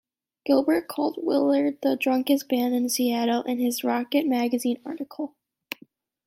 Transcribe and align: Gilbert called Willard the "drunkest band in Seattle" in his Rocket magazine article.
Gilbert 0.47 0.87
called 0.87 1.19
Willard 1.23 1.77
the 1.83 1.95
"drunkest 1.95 2.49
band 2.49 2.73
in 2.73 2.89
Seattle" 2.89 3.43
in 3.43 3.59
his 3.59 3.83
Rocket 3.83 4.25
magazine 4.25 4.79
article. 4.83 5.35